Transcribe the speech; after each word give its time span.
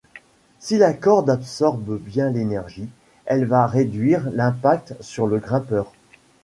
Si 0.57 0.79
la 0.79 0.93
corde 0.93 1.29
absorbe 1.29 1.99
bien 1.99 2.31
l’énergie, 2.31 2.89
elle 3.25 3.45
va 3.45 3.67
réduire 3.67 4.31
l’impact 4.31 4.95
sur 4.99 5.27
le 5.27 5.37
grimpeur. 5.37 5.91